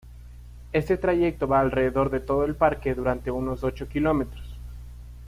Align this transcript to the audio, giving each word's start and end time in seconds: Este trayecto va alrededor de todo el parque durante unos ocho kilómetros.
Este 0.73 0.97
trayecto 0.97 1.47
va 1.47 1.59
alrededor 1.59 2.09
de 2.09 2.19
todo 2.21 2.43
el 2.43 2.55
parque 2.55 2.95
durante 2.95 3.29
unos 3.29 3.63
ocho 3.63 3.87
kilómetros. 3.87 4.57